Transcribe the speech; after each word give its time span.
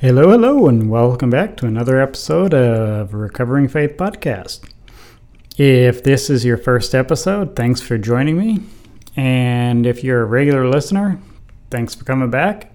Hello, 0.00 0.30
hello, 0.30 0.66
and 0.66 0.88
welcome 0.88 1.28
back 1.28 1.58
to 1.58 1.66
another 1.66 2.00
episode 2.00 2.54
of 2.54 3.12
Recovering 3.12 3.68
Faith 3.68 3.98
Podcast. 3.98 4.60
If 5.58 6.02
this 6.02 6.30
is 6.30 6.42
your 6.42 6.56
first 6.56 6.94
episode, 6.94 7.54
thanks 7.54 7.82
for 7.82 7.98
joining 7.98 8.38
me. 8.38 8.60
And 9.14 9.84
if 9.84 10.02
you're 10.02 10.22
a 10.22 10.24
regular 10.24 10.66
listener, 10.66 11.20
thanks 11.70 11.94
for 11.94 12.04
coming 12.06 12.30
back. 12.30 12.72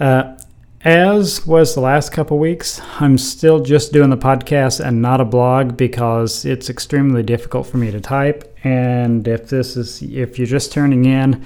Uh, 0.00 0.38
as 0.80 1.46
was 1.46 1.74
the 1.74 1.82
last 1.82 2.10
couple 2.10 2.38
weeks, 2.38 2.80
I'm 3.00 3.18
still 3.18 3.60
just 3.60 3.92
doing 3.92 4.08
the 4.08 4.16
podcast 4.16 4.82
and 4.82 5.02
not 5.02 5.20
a 5.20 5.26
blog 5.26 5.76
because 5.76 6.46
it's 6.46 6.70
extremely 6.70 7.22
difficult 7.22 7.66
for 7.66 7.76
me 7.76 7.90
to 7.90 8.00
type. 8.00 8.56
And 8.64 9.28
if 9.28 9.50
this 9.50 9.76
is, 9.76 10.00
if 10.00 10.38
you're 10.38 10.46
just 10.46 10.72
turning 10.72 11.04
in, 11.04 11.44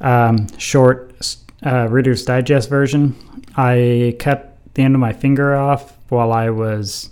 um, 0.00 0.46
short 0.56 1.36
uh, 1.66 1.88
Reader's 1.90 2.24
Digest 2.24 2.68
version, 2.68 3.16
I 3.56 4.16
cut 4.18 4.56
the 4.74 4.82
end 4.82 4.94
of 4.94 5.00
my 5.00 5.12
finger 5.12 5.54
off 5.54 5.96
while 6.08 6.32
I 6.32 6.50
was 6.50 7.10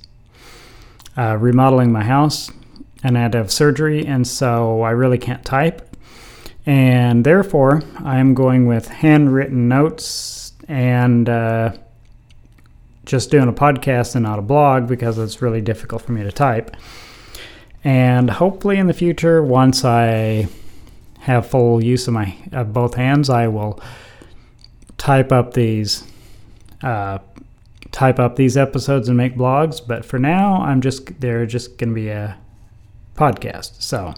uh, 1.16 1.36
remodeling 1.36 1.92
my 1.92 2.04
house 2.04 2.50
and 3.02 3.18
I 3.18 3.22
had 3.22 3.32
to 3.32 3.38
have 3.38 3.50
surgery, 3.50 4.06
and 4.06 4.26
so 4.26 4.82
I 4.82 4.90
really 4.90 5.18
can't 5.18 5.44
type. 5.44 5.96
And 6.64 7.24
therefore, 7.24 7.82
I'm 7.98 8.34
going 8.34 8.66
with 8.66 8.86
handwritten 8.86 9.68
notes 9.68 10.52
and 10.68 11.28
uh, 11.28 11.72
just 13.04 13.30
doing 13.30 13.48
a 13.48 13.52
podcast 13.52 14.14
and 14.14 14.22
not 14.22 14.38
a 14.38 14.42
blog 14.42 14.86
because 14.86 15.18
it's 15.18 15.42
really 15.42 15.60
difficult 15.60 16.02
for 16.02 16.12
me 16.12 16.22
to 16.22 16.30
type. 16.30 16.76
And 17.82 18.30
hopefully, 18.30 18.78
in 18.78 18.86
the 18.86 18.94
future, 18.94 19.42
once 19.42 19.84
I 19.84 20.46
have 21.20 21.46
full 21.46 21.82
use 21.82 22.06
of 22.06 22.14
my 22.14 22.36
of 22.52 22.72
both 22.72 22.94
hands, 22.94 23.28
I 23.28 23.48
will 23.48 23.80
type 24.96 25.32
up 25.32 25.54
these 25.54 26.04
uh, 26.82 27.18
type 27.90 28.18
up 28.18 28.36
these 28.36 28.56
episodes 28.56 29.08
and 29.08 29.16
make 29.16 29.36
blogs. 29.36 29.80
But 29.86 30.04
for 30.04 30.18
now, 30.18 30.62
I'm 30.62 30.80
just 30.80 31.20
they're 31.20 31.46
just 31.46 31.78
going 31.78 31.90
to 31.90 31.94
be 31.94 32.08
a 32.08 32.36
podcast. 33.16 33.82
So, 33.82 34.14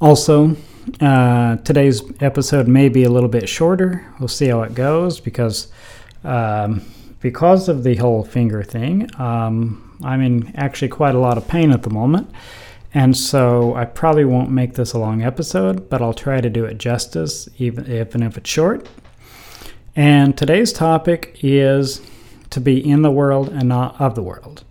also, 0.00 0.56
uh, 1.00 1.56
today's 1.56 2.02
episode 2.20 2.66
may 2.68 2.88
be 2.88 3.04
a 3.04 3.10
little 3.10 3.28
bit 3.28 3.48
shorter. 3.48 4.06
We'll 4.18 4.28
see 4.28 4.48
how 4.48 4.62
it 4.62 4.74
goes 4.74 5.20
because 5.20 5.70
um, 6.24 6.82
because 7.20 7.68
of 7.68 7.84
the 7.84 7.96
whole 7.96 8.24
finger 8.24 8.62
thing, 8.62 9.08
um, 9.20 9.96
I'm 10.02 10.20
in 10.20 10.52
actually 10.56 10.88
quite 10.88 11.14
a 11.14 11.18
lot 11.18 11.38
of 11.38 11.46
pain 11.46 11.70
at 11.70 11.82
the 11.82 11.90
moment. 11.90 12.30
And 12.94 13.16
so 13.16 13.74
I 13.74 13.86
probably 13.86 14.24
won't 14.24 14.50
make 14.50 14.74
this 14.74 14.92
a 14.92 14.98
long 14.98 15.22
episode, 15.22 15.88
but 15.88 16.02
I'll 16.02 16.12
try 16.12 16.40
to 16.40 16.50
do 16.50 16.64
it 16.64 16.76
justice, 16.76 17.48
even 17.56 17.90
if, 17.90 18.08
even 18.08 18.22
if 18.22 18.36
it's 18.36 18.50
short. 18.50 18.86
And 19.94 20.38
today's 20.38 20.72
topic 20.72 21.38
is 21.42 22.00
to 22.48 22.60
be 22.60 22.78
in 22.78 23.02
the 23.02 23.10
world 23.10 23.50
and 23.50 23.68
not 23.68 24.00
of 24.00 24.14
the 24.14 24.22
world. 24.22 24.64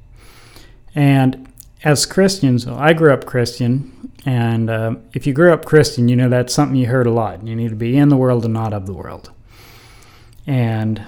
And 0.95 1.47
as 1.83 2.05
Christians, 2.05 2.67
I 2.67 2.93
grew 2.93 3.13
up 3.13 3.25
Christian, 3.25 4.11
and 4.25 4.69
uh, 4.69 4.95
if 5.13 5.27
you 5.27 5.33
grew 5.33 5.53
up 5.53 5.65
Christian, 5.65 6.09
you 6.09 6.15
know 6.15 6.29
that's 6.29 6.53
something 6.53 6.75
you 6.75 6.87
heard 6.87 7.07
a 7.07 7.11
lot. 7.11 7.45
You 7.45 7.55
need 7.55 7.69
to 7.69 7.75
be 7.75 7.97
in 7.97 8.09
the 8.09 8.17
world 8.17 8.45
and 8.45 8.53
not 8.53 8.73
of 8.73 8.87
the 8.87 8.93
world. 8.93 9.31
And 10.47 11.03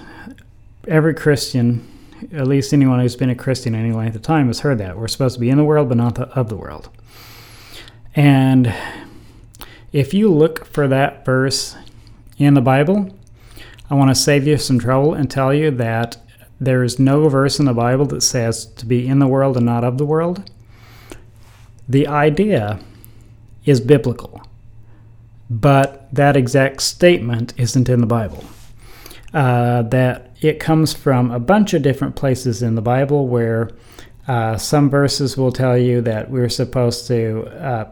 every 0.87 1.15
Christian, 1.15 1.87
at 2.31 2.47
least 2.47 2.71
anyone 2.71 2.99
who's 2.99 3.15
been 3.15 3.29
a 3.29 3.35
Christian 3.35 3.73
any 3.73 3.91
length 3.91 4.15
of 4.15 4.21
time, 4.21 4.47
has 4.47 4.59
heard 4.59 4.77
that. 4.77 4.97
We're 4.97 5.07
supposed 5.07 5.35
to 5.35 5.41
be 5.41 5.49
in 5.49 5.57
the 5.57 5.63
world, 5.63 5.89
but 5.89 5.97
not 5.97 6.15
the, 6.15 6.27
of 6.29 6.49
the 6.49 6.55
world. 6.55 6.89
And 8.15 8.73
if 9.91 10.13
you 10.13 10.31
look 10.31 10.65
for 10.65 10.87
that 10.87 11.25
verse 11.25 11.75
in 12.37 12.53
the 12.53 12.61
Bible, 12.61 13.15
I 13.93 13.95
want 13.95 14.09
to 14.09 14.15
save 14.15 14.47
you 14.47 14.57
some 14.57 14.79
trouble 14.79 15.13
and 15.13 15.29
tell 15.29 15.53
you 15.53 15.69
that 15.69 16.17
there 16.59 16.83
is 16.83 16.97
no 16.97 17.29
verse 17.29 17.59
in 17.59 17.65
the 17.65 17.75
Bible 17.75 18.05
that 18.07 18.21
says 18.21 18.65
to 18.65 18.87
be 18.87 19.07
in 19.07 19.19
the 19.19 19.27
world 19.27 19.55
and 19.55 19.67
not 19.67 19.83
of 19.83 19.99
the 19.99 20.05
world. 20.05 20.49
The 21.87 22.07
idea 22.07 22.79
is 23.65 23.79
biblical, 23.79 24.41
but 25.47 26.11
that 26.11 26.35
exact 26.35 26.81
statement 26.81 27.53
isn't 27.55 27.87
in 27.87 28.01
the 28.01 28.07
Bible. 28.07 28.43
Uh, 29.31 29.83
that 29.83 30.31
it 30.41 30.59
comes 30.59 30.93
from 30.93 31.29
a 31.29 31.39
bunch 31.39 31.75
of 31.75 31.83
different 31.83 32.15
places 32.15 32.63
in 32.63 32.73
the 32.73 32.81
Bible 32.81 33.27
where 33.27 33.69
uh, 34.27 34.57
some 34.57 34.89
verses 34.89 35.37
will 35.37 35.51
tell 35.51 35.77
you 35.77 36.01
that 36.01 36.31
we're 36.31 36.49
supposed 36.49 37.05
to 37.09 37.45
uh, 37.63 37.87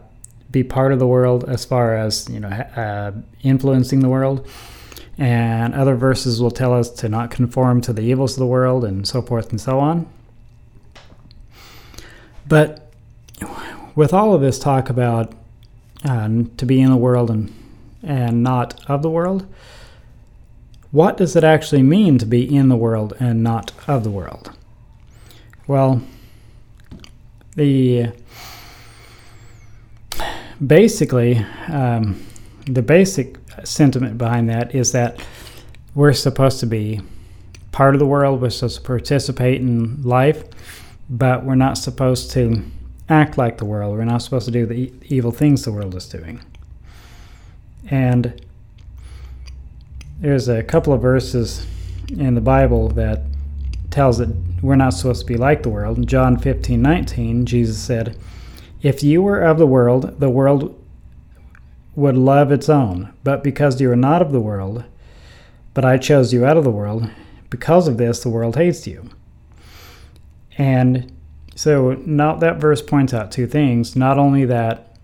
be 0.50 0.64
part 0.64 0.92
of 0.92 0.98
the 0.98 1.06
world 1.06 1.48
as 1.48 1.64
far 1.64 1.94
as 1.96 2.28
you 2.28 2.40
know 2.40 2.48
uh, 2.48 3.12
influencing 3.44 4.00
the 4.00 4.08
world 4.08 4.48
and 5.18 5.74
other 5.74 5.94
verses 5.94 6.40
will 6.40 6.50
tell 6.50 6.72
us 6.72 6.90
to 6.90 7.08
not 7.08 7.30
conform 7.30 7.80
to 7.82 7.92
the 7.92 8.02
evils 8.02 8.32
of 8.32 8.38
the 8.38 8.46
world 8.46 8.84
and 8.84 9.06
so 9.06 9.22
forth 9.22 9.50
and 9.50 9.60
so 9.60 9.78
on. 9.78 10.06
But 12.48 12.90
with 13.94 14.12
all 14.12 14.34
of 14.34 14.40
this 14.40 14.58
talk 14.58 14.88
about 14.88 15.32
uh, 16.04 16.28
to 16.56 16.66
be 16.66 16.80
in 16.80 16.90
the 16.90 16.96
world 16.96 17.30
and, 17.30 17.52
and 18.02 18.42
not 18.42 18.84
of 18.88 19.02
the 19.02 19.10
world, 19.10 19.46
what 20.90 21.16
does 21.16 21.36
it 21.36 21.44
actually 21.44 21.82
mean 21.82 22.18
to 22.18 22.26
be 22.26 22.54
in 22.54 22.68
the 22.68 22.76
world 22.76 23.14
and 23.18 23.42
not 23.42 23.72
of 23.86 24.04
the 24.04 24.10
world? 24.10 24.52
Well, 25.66 26.02
the 27.56 28.08
basically 30.64 31.38
um, 31.68 32.24
the 32.66 32.82
basic 32.82 33.41
sentiment 33.64 34.18
behind 34.18 34.48
that 34.48 34.74
is 34.74 34.92
that 34.92 35.24
we're 35.94 36.12
supposed 36.12 36.60
to 36.60 36.66
be 36.66 37.00
part 37.70 37.94
of 37.94 37.98
the 37.98 38.06
world, 38.06 38.40
we're 38.40 38.50
supposed 38.50 38.76
to 38.76 38.82
participate 38.82 39.60
in 39.60 40.02
life, 40.02 40.44
but 41.08 41.44
we're 41.44 41.54
not 41.54 41.78
supposed 41.78 42.30
to 42.32 42.64
act 43.08 43.36
like 43.36 43.58
the 43.58 43.64
world. 43.64 43.96
We're 43.96 44.04
not 44.04 44.22
supposed 44.22 44.46
to 44.46 44.50
do 44.50 44.66
the 44.66 44.92
evil 45.04 45.30
things 45.30 45.64
the 45.64 45.72
world 45.72 45.94
is 45.94 46.08
doing. 46.08 46.40
And 47.90 48.40
there's 50.20 50.48
a 50.48 50.62
couple 50.62 50.92
of 50.92 51.02
verses 51.02 51.66
in 52.08 52.34
the 52.34 52.40
Bible 52.40 52.88
that 52.90 53.22
tells 53.90 54.18
that 54.18 54.34
we're 54.62 54.76
not 54.76 54.90
supposed 54.90 55.20
to 55.20 55.26
be 55.26 55.36
like 55.36 55.62
the 55.62 55.68
world. 55.68 55.98
In 55.98 56.06
John 56.06 56.38
15, 56.38 56.80
19, 56.80 57.46
Jesus 57.46 57.78
said, 57.78 58.16
If 58.80 59.02
you 59.02 59.22
were 59.22 59.40
of 59.42 59.58
the 59.58 59.66
world, 59.66 60.20
the 60.20 60.30
world 60.30 60.81
would 61.94 62.16
love 62.16 62.50
its 62.50 62.68
own. 62.68 63.12
But 63.24 63.44
because 63.44 63.80
you 63.80 63.90
are 63.90 63.96
not 63.96 64.22
of 64.22 64.32
the 64.32 64.40
world, 64.40 64.84
but 65.74 65.84
I 65.84 65.98
chose 65.98 66.32
you 66.32 66.44
out 66.44 66.56
of 66.56 66.64
the 66.64 66.70
world, 66.70 67.10
because 67.50 67.88
of 67.88 67.98
this 67.98 68.22
the 68.22 68.30
world 68.30 68.56
hates 68.56 68.86
you. 68.86 69.10
And 70.58 71.12
so 71.54 71.92
now 72.06 72.36
that 72.36 72.60
verse 72.60 72.82
points 72.82 73.12
out 73.12 73.30
two 73.30 73.46
things. 73.46 73.94
Not 73.94 74.18
only 74.18 74.44
that 74.46 74.96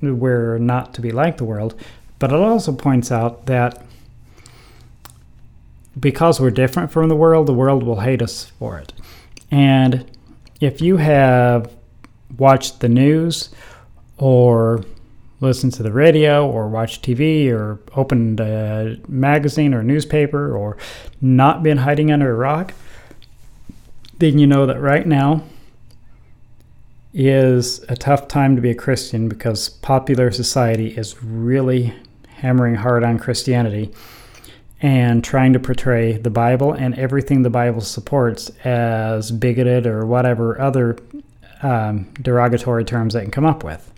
we're 0.00 0.58
not 0.58 0.94
to 0.94 1.00
be 1.00 1.10
like 1.10 1.38
the 1.38 1.44
world, 1.44 1.74
but 2.18 2.30
it 2.32 2.36
also 2.36 2.72
points 2.72 3.10
out 3.10 3.46
that 3.46 3.82
because 5.98 6.40
we're 6.40 6.50
different 6.50 6.90
from 6.90 7.08
the 7.08 7.16
world, 7.16 7.46
the 7.46 7.54
world 7.54 7.82
will 7.82 8.00
hate 8.00 8.20
us 8.20 8.44
for 8.58 8.78
it. 8.78 8.92
And 9.50 10.04
if 10.60 10.80
you 10.80 10.98
have 10.98 11.72
watched 12.38 12.80
the 12.80 12.88
news 12.88 13.50
or 14.18 14.84
listen 15.40 15.70
to 15.70 15.82
the 15.82 15.92
radio 15.92 16.48
or 16.48 16.68
watch 16.68 17.02
TV 17.02 17.50
or 17.50 17.78
opened 17.94 18.40
a 18.40 18.96
magazine 19.08 19.74
or 19.74 19.82
newspaper 19.82 20.56
or 20.56 20.76
not 21.20 21.62
been 21.62 21.78
hiding 21.78 22.10
under 22.10 22.30
a 22.30 22.36
rock, 22.36 22.72
then 24.18 24.38
you 24.38 24.46
know 24.46 24.66
that 24.66 24.80
right 24.80 25.06
now 25.06 25.42
is 27.12 27.82
a 27.88 27.96
tough 27.96 28.28
time 28.28 28.56
to 28.56 28.62
be 28.62 28.70
a 28.70 28.74
Christian 28.74 29.28
because 29.28 29.68
popular 29.68 30.30
society 30.30 30.96
is 30.96 31.22
really 31.22 31.94
hammering 32.36 32.74
hard 32.74 33.02
on 33.02 33.18
Christianity 33.18 33.90
and 34.82 35.24
trying 35.24 35.54
to 35.54 35.58
portray 35.58 36.18
the 36.18 36.30
Bible 36.30 36.72
and 36.72 36.94
everything 36.98 37.42
the 37.42 37.50
Bible 37.50 37.80
supports 37.80 38.50
as 38.64 39.30
bigoted 39.30 39.86
or 39.86 40.04
whatever 40.04 40.60
other 40.60 40.98
um, 41.62 42.12
derogatory 42.20 42.84
terms 42.84 43.14
they 43.14 43.22
can 43.22 43.30
come 43.30 43.46
up 43.46 43.64
with. 43.64 43.90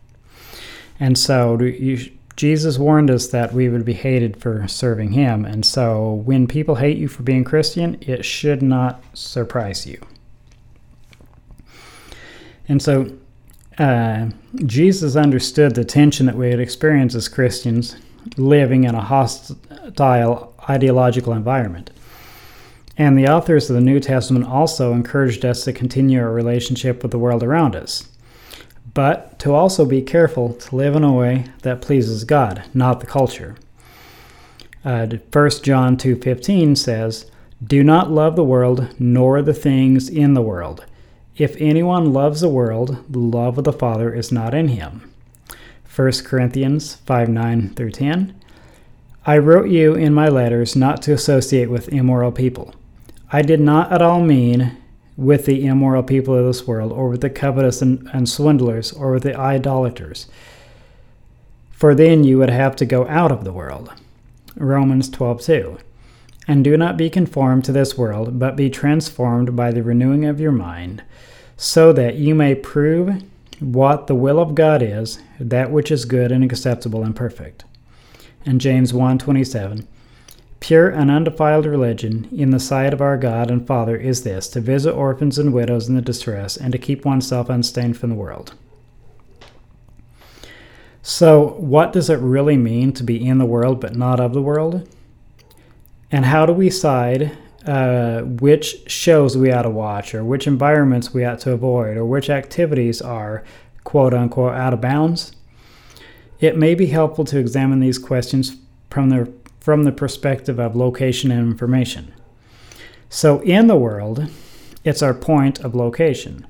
And 1.01 1.17
so 1.17 1.61
you 1.61 2.11
Jesus 2.37 2.79
warned 2.79 3.11
us 3.11 3.27
that 3.29 3.53
we 3.53 3.69
would 3.69 3.85
be 3.85 3.95
hated 3.95 4.41
for 4.41 4.69
serving 4.69 5.11
him, 5.11 5.45
and 5.45 5.67
so 5.67 6.23
when 6.25 6.47
people 6.47 6.77
hate 6.77 6.97
you 6.97 7.09
for 7.09 7.25
being 7.25 7.43
Christian, 7.43 7.99
it 8.01 8.25
should 8.25 8.63
not 8.63 9.03
surprise 9.13 9.89
you. 9.89 10.01
And 12.69 12.81
so 12.81 13.11
uh, 13.79 14.29
Jesus 14.67 15.17
understood 15.17 15.75
the 15.75 15.85
tension 15.85 16.27
that 16.27 16.37
we 16.37 16.51
had 16.51 16.61
experienced 16.61 17.17
as 17.17 17.29
Christians 17.29 17.97
living 18.37 18.85
in 18.85 18.95
a 18.95 19.01
hostile 19.01 20.55
ideological 20.69 21.33
environment. 21.33 21.91
And 22.97 23.17
the 23.17 23.29
authors 23.29 23.71
of 23.71 23.77
the 23.77 23.81
New 23.81 24.01
Testament 24.01 24.45
also 24.45 24.93
encouraged 24.93 25.45
us 25.45 25.65
to 25.65 25.73
continue 25.73 26.21
our 26.21 26.33
relationship 26.33 27.03
with 27.03 27.13
the 27.13 27.19
world 27.19 27.43
around 27.43 27.77
us, 27.77 28.09
but 28.95 29.39
to 29.41 29.55
also 29.55 29.85
be 29.85 30.03
careful 30.03 30.53
to 30.55 30.77
live 30.77 30.95
in 30.95 31.05
a 31.05 31.13
way 31.13 31.47
that 31.63 31.83
pleases 31.83 32.25
God, 32.25 32.65
not 32.75 33.01
the 33.01 33.07
culture. 33.07 33.57
Uh, 34.85 35.07
1 35.31 35.63
John 35.63 35.97
2:15 35.97 36.77
says, 36.77 37.27
"Do 37.67 37.83
not 37.83 38.11
love 38.11 38.37
the 38.37 38.45
world 38.45 38.89
nor 38.99 39.43
the 39.43 39.55
things 39.55 40.09
in 40.09 40.35
the 40.35 40.43
world. 40.43 40.85
If 41.37 41.57
anyone 41.61 42.13
loves 42.13 42.41
the 42.41 42.49
world, 42.49 42.99
the 43.09 43.19
love 43.19 43.59
of 43.59 43.65
the 43.65 43.73
Father 43.73 44.13
is 44.13 44.33
not 44.33 44.55
in 44.55 44.69
him." 44.69 45.03
1 45.85 46.25
Corinthians 46.25 46.95
5 47.07 47.29
9 47.29 47.73
through 47.75 47.91
10. 47.91 48.33
I 49.27 49.37
wrote 49.37 49.69
you 49.69 49.95
in 49.95 50.15
my 50.15 50.29
letters 50.29 50.77
not 50.77 51.03
to 51.03 51.13
associate 51.13 51.69
with 51.69 51.93
immoral 51.93 52.33
people. 52.33 52.75
I 53.31 53.43
did 53.43 53.61
not 53.61 53.93
at 53.93 54.01
all 54.01 54.23
mean 54.23 54.73
with 55.19 55.47
the 55.47 55.67
immoral 55.67 56.05
people 56.05 56.37
of 56.37 56.47
this 56.47 56.65
world, 56.65 56.93
or 56.93 57.09
with 57.09 57.21
the 57.21 57.29
covetous 57.29 57.83
and, 57.83 58.09
and 58.13 58.29
swindlers, 58.29 58.93
or 58.93 59.11
with 59.11 59.25
the 59.25 59.37
idolaters. 59.37 60.29
For 61.73 61.93
then 61.93 62.23
you 62.23 62.39
would 62.39 62.51
have 62.51 62.77
to 62.77 62.87
go 62.87 63.07
out 63.09 63.33
of 63.33 63.43
the 63.43 63.53
world. 63.53 63.93
Romans 64.57 65.11
12 65.11 65.43
2. 65.43 65.79
And 66.47 66.63
do 66.63 66.77
not 66.77 66.97
be 66.97 67.11
conformed 67.11 67.65
to 67.65 67.73
this 67.73 67.99
world, 67.99 68.39
but 68.39 68.57
be 68.57 68.71
transformed 68.71 69.57
by 69.57 69.73
the 69.73 69.83
renewing 69.83 70.25
of 70.25 70.41
your 70.41 70.53
mind, 70.53 71.03
so 71.57 71.93
that 71.93 72.15
you 72.15 72.37
may 72.37 72.55
prove 72.55 73.21
what 73.59 74.07
the 74.07 74.15
will 74.15 74.39
of 74.39 74.55
God 74.55 74.83
is, 74.83 75.19
that 75.41 75.73
which 75.73 75.91
is 75.91 76.05
good 76.05 76.31
and 76.31 76.45
acceptable 76.45 77.03
and 77.03 77.17
perfect. 77.17 77.65
And 78.47 78.61
James 78.61 78.93
1:27 78.93 79.85
Pure 80.61 80.89
and 80.91 81.11
undefiled 81.11 81.67
religion 81.67 82.29
in 82.33 82.51
the 82.51 82.59
sight 82.59 82.93
of 82.93 83.01
our 83.01 83.17
God 83.17 83.51
and 83.51 83.67
Father 83.67 83.97
is 83.97 84.23
this 84.23 84.49
to 84.49 84.61
visit 84.61 84.93
orphans 84.93 85.39
and 85.39 85.53
widows 85.53 85.89
in 85.89 85.95
the 85.95 86.03
distress 86.03 86.57
and 86.57 86.73
to 86.73 86.79
keep 86.79 87.05
oneself 87.05 87.49
unstained 87.49 87.97
from 87.97 88.11
the 88.11 88.17
world. 88.17 88.55
So, 91.03 91.55
what 91.59 91.93
does 91.93 92.11
it 92.11 92.19
really 92.19 92.57
mean 92.57 92.93
to 92.93 93.03
be 93.03 93.25
in 93.25 93.39
the 93.39 93.47
world 93.47 93.81
but 93.81 93.97
not 93.97 94.21
of 94.21 94.35
the 94.35 94.43
world? 94.43 94.87
And 96.11 96.25
how 96.27 96.45
do 96.45 96.53
we 96.53 96.69
decide 96.69 97.37
uh, 97.65 98.23
which 98.23 98.91
shows 98.91 99.37
we 99.37 99.53
ought 99.53 99.63
to 99.63 99.71
watch, 99.71 100.15
or 100.15 100.25
which 100.25 100.47
environments 100.47 101.15
we 101.15 101.25
ought 101.25 101.39
to 101.41 101.53
avoid, 101.53 101.97
or 101.97 102.05
which 102.05 102.29
activities 102.31 103.01
are 103.01 103.45
quote 103.85 104.13
unquote 104.13 104.55
out 104.55 104.73
of 104.73 104.81
bounds? 104.81 105.33
It 106.41 106.57
may 106.57 106.75
be 106.75 106.87
helpful 106.87 107.25
to 107.27 107.39
examine 107.39 107.81
these 107.81 107.99
questions 107.99 108.57
from 108.91 109.11
the 109.11 109.25
from 109.61 109.85
the 109.85 109.93
perspective 109.93 110.59
of 110.59 110.77
location 110.77 111.31
and 111.31 111.51
information. 111.51 112.15
So, 113.09 113.41
in 113.41 113.67
the 113.67 113.77
world, 113.77 114.29
it's 114.85 115.03
our 115.03 115.15
point 115.15 115.61
of 115.61 115.75
location. 115.75 116.47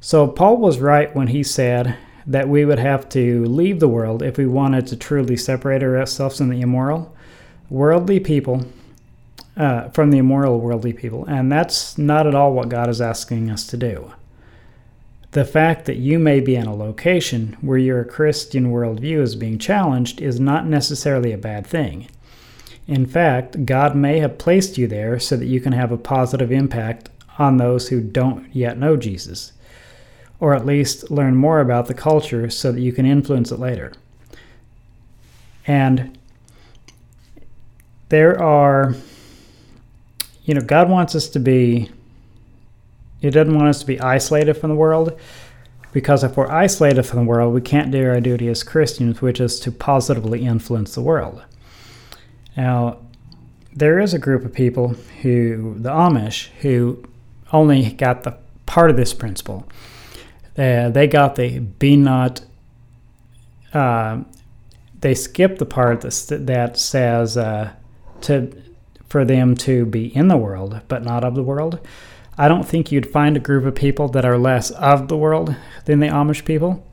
So, 0.00 0.26
Paul 0.26 0.56
was 0.56 0.78
right 0.78 1.14
when 1.14 1.28
he 1.28 1.42
said 1.42 1.96
that 2.26 2.48
we 2.48 2.64
would 2.64 2.78
have 2.78 3.08
to 3.10 3.44
leave 3.44 3.80
the 3.80 3.88
world 3.88 4.22
if 4.22 4.38
we 4.38 4.46
wanted 4.46 4.86
to 4.86 4.96
truly 4.96 5.36
separate 5.36 5.82
ourselves 5.82 6.38
from 6.38 6.48
the 6.48 6.60
immoral, 6.60 7.14
worldly 7.68 8.20
people, 8.20 8.64
uh, 9.56 9.88
from 9.90 10.10
the 10.10 10.18
immoral 10.18 10.60
worldly 10.60 10.92
people. 10.92 11.24
And 11.26 11.50
that's 11.50 11.98
not 11.98 12.26
at 12.26 12.34
all 12.34 12.52
what 12.52 12.68
God 12.68 12.88
is 12.88 13.00
asking 13.00 13.50
us 13.50 13.66
to 13.68 13.76
do. 13.76 14.12
The 15.32 15.44
fact 15.44 15.84
that 15.84 15.96
you 15.96 16.18
may 16.18 16.40
be 16.40 16.56
in 16.56 16.66
a 16.66 16.74
location 16.74 17.56
where 17.60 17.78
your 17.78 18.04
Christian 18.04 18.72
worldview 18.72 19.20
is 19.20 19.36
being 19.36 19.58
challenged 19.58 20.20
is 20.20 20.40
not 20.40 20.66
necessarily 20.66 21.32
a 21.32 21.38
bad 21.38 21.66
thing. 21.66 22.08
In 22.86 23.06
fact, 23.06 23.66
God 23.66 23.94
may 23.94 24.18
have 24.18 24.38
placed 24.38 24.76
you 24.76 24.86
there 24.86 25.18
so 25.18 25.36
that 25.36 25.46
you 25.46 25.60
can 25.60 25.72
have 25.72 25.92
a 25.92 25.98
positive 25.98 26.50
impact 26.50 27.08
on 27.38 27.56
those 27.56 27.88
who 27.88 28.00
don't 28.00 28.54
yet 28.54 28.78
know 28.78 28.96
Jesus, 28.96 29.52
or 30.40 30.54
at 30.54 30.66
least 30.66 31.10
learn 31.10 31.36
more 31.36 31.60
about 31.60 31.86
the 31.86 31.94
culture 31.94 32.50
so 32.50 32.72
that 32.72 32.80
you 32.80 32.92
can 32.92 33.06
influence 33.06 33.52
it 33.52 33.58
later. 33.58 33.92
And 35.66 36.18
there 38.08 38.42
are, 38.42 38.94
you 40.44 40.54
know, 40.54 40.60
God 40.60 40.90
wants 40.90 41.14
us 41.14 41.28
to 41.28 41.38
be, 41.38 41.90
He 43.20 43.30
doesn't 43.30 43.54
want 43.54 43.68
us 43.68 43.80
to 43.80 43.86
be 43.86 44.00
isolated 44.00 44.54
from 44.54 44.70
the 44.70 44.76
world. 44.76 45.18
Because 45.92 46.22
if 46.22 46.36
we're 46.36 46.50
isolated 46.50 47.02
from 47.02 47.20
the 47.20 47.24
world, 47.24 47.52
we 47.52 47.60
can't 47.60 47.90
do 47.90 48.08
our 48.08 48.20
duty 48.20 48.48
as 48.48 48.62
Christians, 48.62 49.20
which 49.20 49.40
is 49.40 49.58
to 49.60 49.72
positively 49.72 50.44
influence 50.44 50.94
the 50.94 51.00
world. 51.00 51.42
Now, 52.56 52.98
there 53.74 53.98
is 53.98 54.14
a 54.14 54.18
group 54.18 54.44
of 54.44 54.52
people 54.52 54.88
who, 55.22 55.74
the 55.78 55.90
Amish, 55.90 56.48
who 56.60 57.04
only 57.52 57.92
got 57.92 58.22
the 58.22 58.36
part 58.66 58.90
of 58.90 58.96
this 58.96 59.12
principle. 59.14 59.66
Uh, 60.58 60.90
they 60.90 61.06
got 61.06 61.36
the 61.36 61.58
be 61.60 61.96
not, 61.96 62.40
uh, 63.72 64.22
they 65.00 65.14
skipped 65.14 65.58
the 65.58 65.66
part 65.66 66.00
that, 66.02 66.72
says 66.74 67.36
uh, 67.36 67.72
to 68.22 68.62
for 69.08 69.24
them 69.24 69.56
to 69.56 69.84
be 69.86 70.14
in 70.14 70.28
the 70.28 70.36
world 70.36 70.80
but 70.86 71.02
not 71.02 71.24
of 71.24 71.34
the 71.34 71.42
world. 71.42 71.80
I 72.38 72.48
don't 72.48 72.66
think 72.66 72.92
you'd 72.92 73.10
find 73.10 73.36
a 73.36 73.40
group 73.40 73.64
of 73.64 73.74
people 73.74 74.08
that 74.08 74.24
are 74.24 74.38
less 74.38 74.70
of 74.70 75.08
the 75.08 75.16
world 75.16 75.54
than 75.84 76.00
the 76.00 76.06
Amish 76.06 76.44
people, 76.44 76.86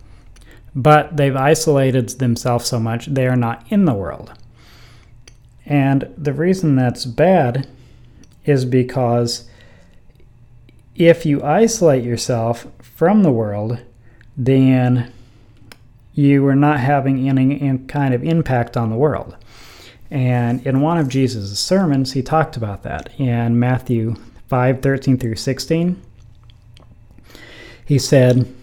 but 0.76 1.16
they've 1.16 1.36
isolated 1.36 2.10
themselves 2.10 2.66
so 2.66 2.80
much 2.80 3.06
they 3.06 3.28
are 3.28 3.36
not 3.36 3.66
in 3.70 3.86
the 3.86 3.94
world. 3.94 4.34
And 5.68 6.14
the 6.18 6.34
reason 6.34 6.76
that's 6.76 7.06
bad 7.06 7.68
is 8.46 8.64
because 8.64 9.50
if 10.96 11.26
you 11.26 11.44
isolate 11.44 12.04
yourself 12.04 12.66
from 12.80 13.22
the 13.22 13.32
world, 13.32 13.80
then 14.38 15.12
you 16.14 16.48
are 16.48 16.56
not 16.56 16.80
having 16.80 17.28
any 17.30 17.78
kind 17.88 18.14
of 18.14 18.24
impact 18.24 18.78
on 18.78 18.90
the 18.90 18.96
world. 18.96 19.36
And 20.10 20.66
in 20.66 20.80
one 20.80 20.98
of 20.98 21.10
Jesus' 21.10 21.60
sermons, 21.60 22.14
he 22.14 22.24
talked 22.24 22.56
about 22.56 22.84
that 22.84 23.12
in 23.20 23.60
Matthew 23.60 24.16
5 24.48 24.82
13 24.82 25.18
through 25.18 25.36
16. 25.36 26.02
He 27.86 28.00
said, 28.00 28.54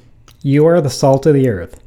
You 0.42 0.66
are 0.66 0.80
the 0.80 0.90
salt 0.90 1.26
of 1.26 1.34
the 1.34 1.48
earth, 1.48 1.80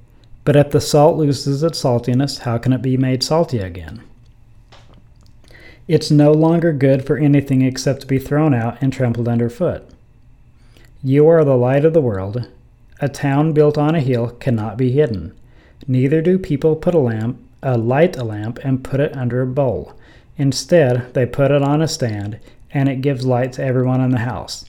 but 0.46 0.56
if 0.56 0.70
the 0.70 0.80
salt 0.80 1.18
loses 1.18 1.64
its 1.64 1.84
saltiness, 1.84 2.40
how 2.40 2.60
can 2.60 2.72
it 2.72 2.84
be 2.84 2.98
made 2.98 3.24
salty 3.24 3.58
again? 3.58 4.04
It's 5.88 6.12
no 6.12 6.34
longer 6.34 6.74
good 6.74 7.06
for 7.06 7.18
anything 7.18 7.62
except 7.62 8.02
to 8.02 8.08
be 8.08 8.20
thrown 8.20 8.54
out 8.54 8.78
and 8.82 8.92
trampled 8.92 9.28
underfoot. 9.30 9.88
You 11.02 11.28
are 11.30 11.46
the 11.46 11.56
light 11.56 11.86
of 11.86 11.94
the 11.94 12.02
world. 12.02 12.50
A 13.00 13.08
town 13.08 13.54
built 13.54 13.78
on 13.78 13.96
a 13.96 14.02
hill 14.02 14.32
cannot 14.32 14.78
be 14.78 14.92
hidden. 14.92 15.34
Neither 15.88 16.22
do 16.22 16.38
people 16.38 16.76
put 16.76 16.94
a 16.94 17.00
lamp, 17.00 17.40
a 17.64 17.78
light 17.78 18.18
a 18.18 18.24
lamp 18.24 18.60
and 18.64 18.84
put 18.84 19.00
it 19.00 19.16
under 19.16 19.42
a 19.42 19.48
bowl. 19.48 19.94
Instead, 20.38 21.14
they 21.14 21.26
put 21.26 21.52
it 21.52 21.62
on 21.62 21.82
a 21.82 21.88
stand, 21.88 22.40
and 22.72 22.90
it 22.90 23.02
gives 23.02 23.26
light 23.26 23.54
to 23.54 23.64
everyone 23.64 24.02
in 24.02 24.12
the 24.12 24.20
house. 24.20 24.66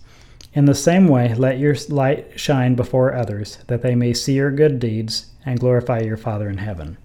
In 0.54 0.66
the 0.66 0.74
same 0.74 1.08
way, 1.08 1.34
let 1.34 1.58
your 1.58 1.74
light 1.88 2.38
shine 2.38 2.74
before 2.74 3.14
others, 3.14 3.58
that 3.66 3.82
they 3.82 3.94
may 3.94 4.14
see 4.14 4.34
your 4.34 4.50
good 4.50 4.78
deeds 4.78 5.26
and 5.44 5.58
glorify 5.58 6.00
your 6.00 6.16
Father 6.16 6.48
in 6.48 6.58
heaven. 6.58 6.96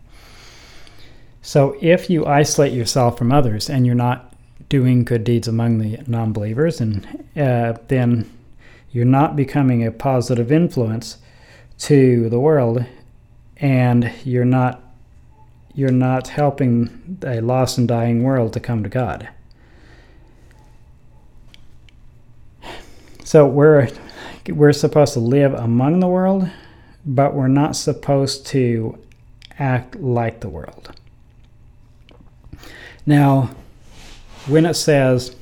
So 1.46 1.76
if 1.82 2.10
you 2.10 2.26
isolate 2.26 2.72
yourself 2.72 3.18
from 3.18 3.34
others 3.34 3.70
and 3.70 3.86
you're 3.86 3.96
not 3.96 4.34
doing 4.70 5.04
good 5.04 5.26
deeds 5.26 5.46
among 5.46 5.80
the 5.80 6.00
non 6.08 6.32
believers, 6.32 6.80
and 6.80 7.06
uh, 7.36 7.74
then 7.90 8.32
you're 8.94 9.04
not 9.04 9.36
becoming 9.36 9.86
a 9.86 9.92
positive 9.92 10.54
influence 10.54 11.18
to 11.80 12.30
the 12.30 12.40
world, 12.40 12.86
and 13.58 14.10
you're 14.24 14.46
not 14.46 14.82
you're 15.76 15.92
not 15.92 16.30
helping 16.30 17.18
a 17.26 17.42
lost 17.42 17.78
and 17.78 17.90
dying 17.90 18.24
world 18.24 18.54
to 18.54 18.62
come 18.62 18.82
to 18.82 18.90
God. 18.90 19.28
So 23.26 23.46
we're 23.46 23.90
we're 24.48 24.72
supposed 24.72 25.12
to 25.14 25.20
live 25.20 25.54
among 25.54 26.00
the 26.00 26.08
world, 26.08 26.50
but 27.06 27.34
we're 27.34 27.50
not 27.50 27.76
supposed 27.76 28.46
to 28.48 28.98
act 29.60 29.98
like 29.98 30.40
the 30.40 30.50
world. 30.50 30.94
Now, 33.06 33.50
when 34.48 34.66
it 34.66 34.76
says, 34.76 35.36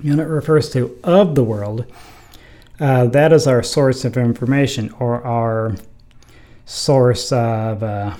when 0.00 0.18
it 0.18 0.24
refers 0.24 0.70
to 0.70 0.98
of 1.04 1.34
the 1.34 1.44
world, 1.44 1.84
uh, 2.80 3.06
that 3.06 3.32
is 3.32 3.46
our 3.46 3.62
source 3.62 4.04
of 4.04 4.16
information 4.16 4.90
or 4.98 5.24
our 5.26 5.76
source 6.64 7.32
of 7.32 7.82
uh, 7.82 8.16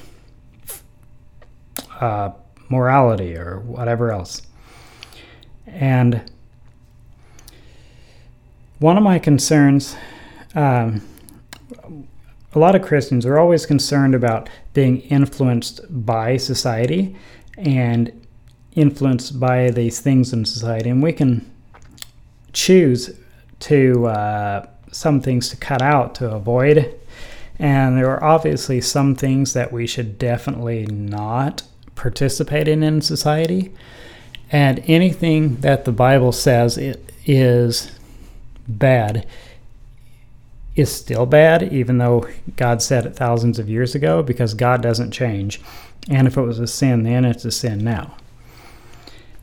uh, 2.01 2.31
morality 2.69 3.37
or 3.37 3.61
whatever 3.61 4.13
else. 4.13 4.43
And 5.67 6.31
one 8.79 8.97
of 8.97 9.03
my 9.03 9.19
concerns, 9.19 9.97
um, 10.55 11.03
a 12.55 12.59
lot 12.59 12.75
of 12.75 12.83
Christians 12.83 13.27
are 13.27 13.39
always 13.39 13.67
concerned 13.67 14.15
about 14.15 14.49
being 14.73 15.01
influenced 15.03 15.81
by 16.05 16.37
society 16.37 17.17
and 17.59 18.12
influenced 18.75 19.38
by 19.38 19.71
these 19.71 20.00
things 20.00 20.33
in 20.33 20.45
society. 20.45 20.91
And 20.91 21.03
we 21.03 21.12
can 21.12 21.50
choose 22.53 23.19
to 23.61 24.07
uh, 24.07 24.67
some 24.93 25.21
things 25.21 25.49
to 25.50 25.57
cut 25.57 25.83
out 25.83 26.15
to 26.17 26.31
avoid. 26.31 26.95
And 27.59 27.97
there 27.97 28.11
are 28.11 28.23
obviously 28.23 28.81
some 28.81 29.17
things 29.17 29.53
that 29.53 29.73
we 29.73 29.87
should 29.87 30.19
definitely 30.19 30.87
not 30.87 31.65
participate 31.97 32.69
in 32.69 32.83
in 32.83 33.00
society. 33.00 33.75
And 34.50 34.83
anything 34.87 35.57
that 35.57 35.85
the 35.85 35.93
Bible 35.93 36.33
says 36.33 36.79
it 36.79 37.12
is 37.27 37.91
bad 38.67 39.27
is 40.77 40.95
still 40.95 41.27
bad, 41.27 41.73
even 41.73 41.99
though 41.99 42.27
God 42.57 42.81
said 42.81 43.05
it 43.05 43.17
thousands 43.17 43.59
of 43.59 43.69
years 43.69 43.97
ago, 43.97 44.23
because 44.23 44.55
God 44.55 44.81
doesn't 44.81 45.11
change. 45.11 45.61
And 46.09 46.27
if 46.27 46.37
it 46.37 46.43
was 46.43 46.59
a 46.59 46.67
sin 46.67 47.03
then, 47.03 47.25
it's 47.25 47.45
a 47.45 47.50
sin 47.50 47.85
now. 47.85 48.17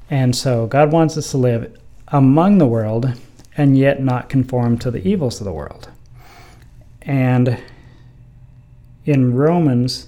And 0.09 0.35
so 0.35 0.67
God 0.67 0.91
wants 0.91 1.17
us 1.17 1.31
to 1.31 1.37
live 1.37 1.77
among 2.09 2.57
the 2.57 2.67
world 2.67 3.13
and 3.57 3.77
yet 3.77 4.01
not 4.01 4.29
conform 4.29 4.77
to 4.79 4.91
the 4.91 5.07
evils 5.07 5.39
of 5.39 5.45
the 5.45 5.53
world. 5.53 5.89
And 7.01 7.59
in 9.05 9.35
Romans 9.35 10.07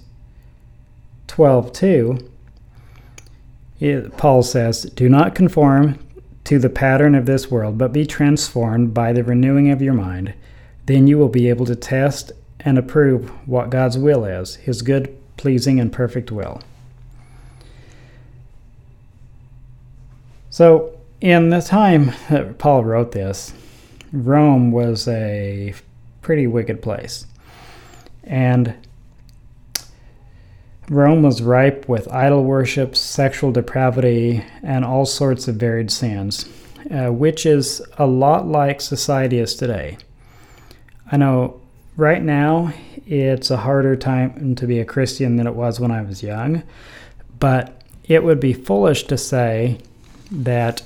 12:2, 1.28 2.20
Paul 4.18 4.44
says, 4.44 4.84
"Do 4.96 5.08
not 5.08 5.36
conform 5.36 6.00
to 6.48 6.58
the 6.60 6.70
pattern 6.70 7.14
of 7.14 7.26
this 7.26 7.52
world, 7.52 7.78
but 7.78 7.92
be 7.92 8.06
transformed 8.06 8.94
by 8.94 9.12
the 9.12 9.22
renewing 9.22 9.70
of 9.70 9.82
your 9.82 9.94
mind. 9.94 10.34
Then 10.86 11.06
you 11.06 11.18
will 11.18 11.28
be 11.28 11.50
able 11.50 11.66
to 11.66 11.76
test 11.76 12.32
and 12.62 12.78
approve 12.78 13.30
what 13.46 13.70
God's 13.70 13.98
will 13.98 14.24
is, 14.24 14.56
his 14.56 14.82
good, 14.82 15.14
pleasing, 15.38 15.79
and 15.79 15.91
perfect 15.91 16.32
will." 16.32 16.62
So, 20.50 20.98
in 21.22 21.50
the 21.50 21.62
time 21.62 22.13
that 22.29 22.58
Paul 22.58 22.84
wrote 22.84 23.12
this, 23.12 23.53
Rome 24.12 24.72
was 24.72 25.08
a 25.08 25.74
pretty 26.22 26.48
wicked 26.48 26.82
place. 26.82 27.25
And 28.24 28.74
Rome 30.89 31.22
was 31.22 31.41
ripe 31.41 31.88
with 31.88 32.12
idol 32.12 32.44
worship, 32.44 32.96
sexual 32.96 33.51
depravity, 33.51 34.44
and 34.63 34.86
all 34.86 35.06
sorts 35.06 35.48
of 35.48 35.56
varied 35.56 35.91
sins, 35.91 36.50
uh, 36.91 37.08
which 37.08 37.46
is 37.46 37.82
a 37.98 38.08
lot 38.08 38.48
like 38.48 38.79
society 38.79 39.39
is 39.39 39.56
today. 39.56 39.98
I 41.12 41.17
know 41.17 41.60
right 41.98 42.22
now 42.22 42.74
it's 43.08 43.50
a 43.50 43.58
harder 43.58 43.96
time 43.96 44.56
to 44.56 44.68
be 44.68 44.80
a 44.80 44.86
Christian 44.86 45.38
than 45.38 45.48
it 45.48 45.56
was 45.56 45.80
when 45.80 45.92
I 45.92 46.02
was 46.02 46.22
young, 46.22 46.64
but 47.40 47.82
it 48.04 48.24
would 48.24 48.40
be 48.40 48.54
foolish 48.54 49.04
to 49.04 49.18
say 49.18 49.80
that 50.32 50.84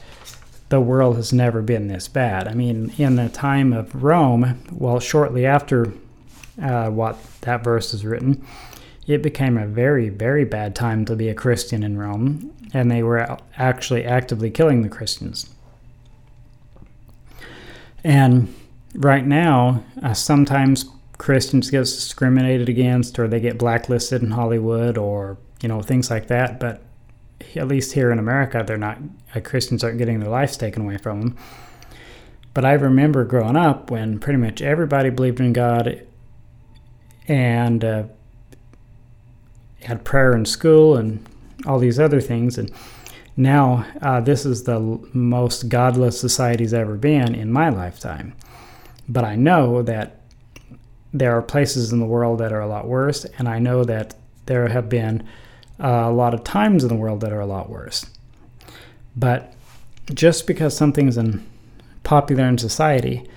the 0.69 0.79
world 0.79 1.15
has 1.17 1.33
never 1.33 1.61
been 1.61 1.87
this 1.87 2.07
bad. 2.07 2.47
I 2.47 2.53
mean, 2.53 2.93
in 2.97 3.15
the 3.15 3.27
time 3.29 3.73
of 3.73 4.03
Rome, 4.03 4.63
well, 4.71 4.99
shortly 4.99 5.45
after 5.45 5.91
uh, 6.61 6.89
what 6.89 7.17
that 7.41 7.63
verse 7.63 7.93
is 7.93 8.05
written, 8.05 8.45
it 9.07 9.21
became 9.21 9.57
a 9.57 9.65
very, 9.65 10.09
very 10.09 10.45
bad 10.45 10.75
time 10.75 11.05
to 11.05 11.15
be 11.15 11.27
a 11.27 11.33
Christian 11.33 11.83
in 11.83 11.97
Rome, 11.97 12.53
and 12.73 12.89
they 12.89 13.03
were 13.03 13.37
actually 13.57 14.05
actively 14.05 14.49
killing 14.51 14.81
the 14.81 14.89
Christians. 14.89 15.49
And 18.03 18.53
right 18.95 19.25
now, 19.25 19.83
uh, 20.01 20.13
sometimes 20.13 20.85
Christians 21.21 21.69
get 21.69 21.81
discriminated 21.81 22.67
against, 22.67 23.19
or 23.19 23.27
they 23.27 23.39
get 23.39 23.59
blacklisted 23.59 24.23
in 24.23 24.31
Hollywood, 24.31 24.97
or 24.97 25.37
you 25.61 25.69
know 25.69 25.83
things 25.83 26.09
like 26.09 26.25
that. 26.29 26.59
But 26.59 26.81
at 27.55 27.67
least 27.67 27.93
here 27.93 28.09
in 28.11 28.17
America, 28.17 28.63
they're 28.65 28.75
not 28.75 28.97
uh, 29.35 29.39
Christians 29.39 29.83
aren't 29.83 29.99
getting 29.99 30.19
their 30.19 30.31
lives 30.31 30.57
taken 30.57 30.81
away 30.81 30.97
from 30.97 31.21
them. 31.21 31.37
But 32.55 32.65
I 32.65 32.73
remember 32.73 33.23
growing 33.23 33.55
up 33.55 33.91
when 33.91 34.17
pretty 34.17 34.37
much 34.37 34.63
everybody 34.63 35.11
believed 35.11 35.39
in 35.39 35.53
God 35.53 36.01
and 37.27 37.85
uh, 37.85 38.03
had 39.83 40.03
prayer 40.03 40.35
in 40.35 40.45
school 40.45 40.97
and 40.97 41.23
all 41.67 41.77
these 41.77 41.99
other 41.99 42.19
things. 42.19 42.57
And 42.57 42.71
now 43.37 43.85
uh, 44.01 44.21
this 44.21 44.43
is 44.43 44.63
the 44.63 44.79
most 45.13 45.69
godless 45.69 46.19
society's 46.19 46.73
ever 46.73 46.95
been 46.95 47.35
in 47.35 47.51
my 47.51 47.69
lifetime. 47.69 48.33
But 49.07 49.23
I 49.23 49.35
know 49.35 49.83
that 49.83 50.20
there 51.13 51.35
are 51.37 51.41
places 51.41 51.91
in 51.91 51.99
the 51.99 52.05
world 52.05 52.39
that 52.39 52.53
are 52.53 52.61
a 52.61 52.67
lot 52.67 52.87
worse, 52.87 53.25
and 53.37 53.47
I 53.47 53.59
know 53.59 53.83
that 53.83 54.15
there 54.45 54.67
have 54.67 54.89
been 54.89 55.27
uh, 55.79 56.05
a 56.05 56.11
lot 56.11 56.33
of 56.33 56.43
times 56.43 56.83
in 56.83 56.89
the 56.89 56.95
world 56.95 57.21
that 57.21 57.33
are 57.33 57.39
a 57.39 57.45
lot 57.45 57.69
worse. 57.69 58.05
But 59.15 59.53
just 60.13 60.47
because 60.47 60.75
something's 60.75 61.17
in, 61.17 61.45
popular 62.03 62.45
in 62.45 62.57
society 62.57 63.27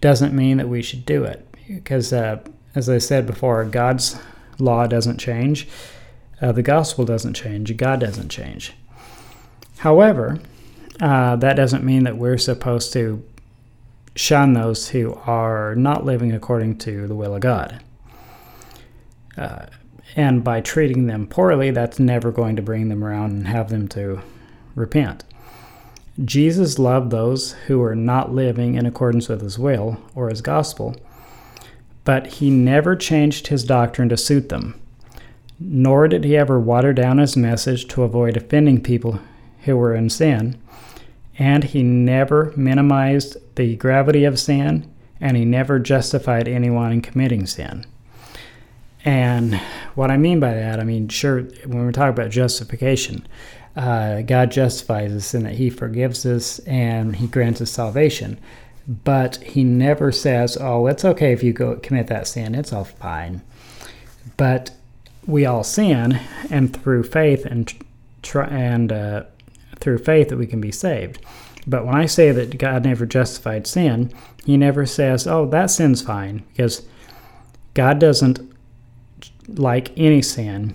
doesn't 0.00 0.34
mean 0.34 0.58
that 0.58 0.68
we 0.68 0.82
should 0.82 1.06
do 1.06 1.24
it. 1.24 1.46
Because, 1.66 2.12
uh, 2.12 2.40
as 2.74 2.88
I 2.88 2.98
said 2.98 3.26
before, 3.26 3.64
God's 3.64 4.18
law 4.58 4.86
doesn't 4.86 5.18
change, 5.18 5.68
uh, 6.42 6.52
the 6.52 6.62
gospel 6.62 7.04
doesn't 7.04 7.34
change, 7.34 7.74
God 7.76 8.00
doesn't 8.00 8.28
change. 8.28 8.74
However, 9.78 10.40
uh, 11.00 11.36
that 11.36 11.54
doesn't 11.54 11.84
mean 11.84 12.04
that 12.04 12.18
we're 12.18 12.38
supposed 12.38 12.92
to 12.92 13.24
shun 14.16 14.52
those 14.52 14.88
who 14.90 15.14
are 15.26 15.74
not 15.74 16.04
living 16.04 16.32
according 16.32 16.78
to 16.78 17.06
the 17.06 17.14
will 17.14 17.34
of 17.34 17.40
God. 17.40 17.80
Uh, 19.36 19.66
and 20.16 20.44
by 20.44 20.60
treating 20.60 21.06
them 21.06 21.26
poorly, 21.26 21.70
that's 21.70 21.98
never 21.98 22.30
going 22.30 22.54
to 22.56 22.62
bring 22.62 22.88
them 22.88 23.02
around 23.02 23.32
and 23.32 23.48
have 23.48 23.68
them 23.68 23.88
to 23.88 24.20
repent. 24.74 25.24
Jesus 26.24 26.78
loved 26.78 27.10
those 27.10 27.52
who 27.66 27.80
were 27.80 27.96
not 27.96 28.32
living 28.32 28.76
in 28.76 28.86
accordance 28.86 29.28
with 29.28 29.40
his 29.40 29.58
will 29.58 30.00
or 30.14 30.28
his 30.28 30.40
gospel, 30.40 30.94
but 32.04 32.26
he 32.26 32.50
never 32.50 32.94
changed 32.94 33.48
his 33.48 33.64
doctrine 33.64 34.08
to 34.10 34.16
suit 34.16 34.48
them, 34.48 34.80
nor 35.58 36.06
did 36.06 36.22
he 36.22 36.36
ever 36.36 36.60
water 36.60 36.92
down 36.92 37.18
his 37.18 37.36
message 37.36 37.88
to 37.88 38.04
avoid 38.04 38.36
offending 38.36 38.80
people 38.80 39.18
who 39.62 39.76
were 39.76 39.94
in 39.94 40.08
sin, 40.08 40.56
and 41.38 41.64
he 41.64 41.82
never 41.82 42.52
minimized 42.56 43.36
the 43.56 43.76
gravity 43.76 44.24
of 44.24 44.38
sin, 44.38 44.90
and 45.20 45.36
he 45.36 45.44
never 45.44 45.78
justified 45.78 46.48
anyone 46.48 46.92
in 46.92 47.02
committing 47.02 47.46
sin. 47.46 47.86
And 49.04 49.54
what 49.94 50.10
I 50.10 50.16
mean 50.16 50.40
by 50.40 50.54
that, 50.54 50.80
I 50.80 50.84
mean, 50.84 51.08
sure, 51.08 51.42
when 51.66 51.86
we 51.86 51.92
talk 51.92 52.10
about 52.10 52.30
justification, 52.30 53.26
uh, 53.76 54.22
God 54.22 54.50
justifies 54.50 55.12
us 55.12 55.34
in 55.34 55.42
that 55.44 55.54
He 55.54 55.68
forgives 55.68 56.24
us 56.24 56.58
and 56.60 57.16
He 57.16 57.26
grants 57.26 57.60
us 57.60 57.70
salvation. 57.70 58.38
But 58.86 59.36
He 59.36 59.64
never 59.64 60.12
says, 60.12 60.56
"Oh, 60.60 60.86
it's 60.86 61.04
okay 61.04 61.32
if 61.32 61.42
you 61.42 61.52
go 61.52 61.76
commit 61.76 62.06
that 62.08 62.26
sin; 62.26 62.54
it's 62.54 62.72
all 62.72 62.84
fine." 62.84 63.42
But 64.36 64.70
we 65.26 65.44
all 65.44 65.64
sin, 65.64 66.20
and 66.50 66.74
through 66.74 67.04
faith 67.04 67.44
and 67.46 67.72
tr- 68.22 68.42
and 68.42 68.92
uh, 68.92 69.24
through 69.84 69.98
faith 69.98 70.30
that 70.30 70.38
we 70.38 70.46
can 70.46 70.60
be 70.60 70.72
saved. 70.72 71.24
But 71.66 71.86
when 71.86 71.94
I 71.94 72.06
say 72.06 72.32
that 72.32 72.58
God 72.58 72.84
never 72.84 73.06
justified 73.06 73.66
sin, 73.66 74.10
He 74.44 74.56
never 74.56 74.84
says, 74.84 75.26
"Oh, 75.26 75.46
that 75.46 75.70
sin's 75.70 76.02
fine," 76.02 76.42
because 76.52 76.82
God 77.74 77.98
doesn't 77.98 78.40
like 79.48 79.92
any 79.96 80.22
sin, 80.22 80.74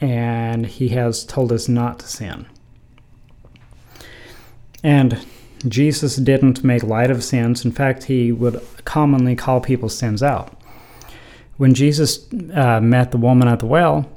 and 0.00 0.66
he 0.66 0.88
has 0.88 1.24
told 1.24 1.52
us 1.52 1.68
not 1.68 1.98
to 2.00 2.06
sin. 2.06 2.46
And 4.82 5.24
Jesus 5.68 6.16
didn't 6.16 6.64
make 6.64 6.82
light 6.82 7.10
of 7.10 7.22
sins. 7.22 7.64
In 7.64 7.72
fact, 7.72 8.04
he 8.04 8.32
would 8.32 8.60
commonly 8.84 9.36
call 9.36 9.60
people's 9.60 9.96
sins 9.96 10.22
out. 10.22 10.56
When 11.58 11.74
Jesus 11.74 12.26
uh, 12.54 12.80
met 12.80 13.10
the 13.10 13.18
woman 13.18 13.48
at 13.48 13.58
the 13.58 13.66
well, 13.66 14.10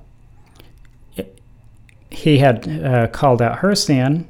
he 2.14 2.38
had 2.38 2.68
uh, 2.68 3.08
called 3.08 3.42
out 3.42 3.60
her 3.60 3.76
sin, 3.76 4.28